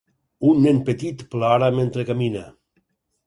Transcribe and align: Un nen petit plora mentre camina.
Un 0.51 0.61
nen 0.67 0.79
petit 0.87 1.21
plora 1.35 1.69
mentre 1.77 2.05
camina. 2.09 2.45